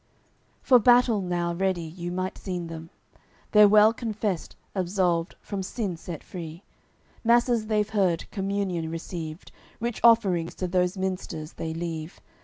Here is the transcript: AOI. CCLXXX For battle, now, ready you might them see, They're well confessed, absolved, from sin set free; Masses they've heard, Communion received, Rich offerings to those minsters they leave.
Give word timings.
AOI. 0.01 0.01
CCLXXX 0.01 0.67
For 0.69 0.79
battle, 0.79 1.21
now, 1.21 1.53
ready 1.53 1.83
you 1.83 2.11
might 2.11 2.33
them 2.33 2.89
see, 2.89 3.19
They're 3.51 3.67
well 3.67 3.93
confessed, 3.93 4.55
absolved, 4.73 5.35
from 5.41 5.61
sin 5.61 5.95
set 5.95 6.23
free; 6.23 6.63
Masses 7.23 7.67
they've 7.67 7.89
heard, 7.91 8.25
Communion 8.31 8.89
received, 8.89 9.51
Rich 9.79 10.01
offerings 10.03 10.55
to 10.55 10.67
those 10.67 10.97
minsters 10.97 11.53
they 11.57 11.71
leave. 11.75 12.19